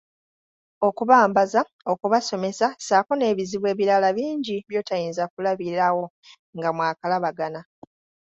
[0.87, 6.03] "Okubambaza, okubasomesa, ssaako n'ebizibu ebirala bingi by'otayinza kulabirawo
[6.57, 7.61] nga mwakalabagana."